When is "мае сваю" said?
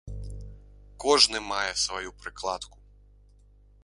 1.51-2.09